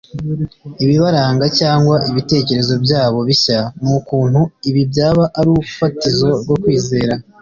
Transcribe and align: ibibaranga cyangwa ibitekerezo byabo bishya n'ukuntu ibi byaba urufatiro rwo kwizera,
ibibaranga 0.83 1.45
cyangwa 1.59 1.95
ibitekerezo 2.09 2.73
byabo 2.85 3.19
bishya 3.27 3.59
n'ukuntu 3.81 4.41
ibi 4.69 4.81
byaba 4.91 5.23
urufatiro 5.39 6.27
rwo 6.41 6.55
kwizera, 6.61 7.13